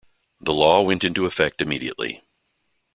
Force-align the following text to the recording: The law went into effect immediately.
The 0.39 0.51
law 0.51 0.81
went 0.81 1.03
into 1.03 1.27
effect 1.27 1.61
immediately. 1.61 2.23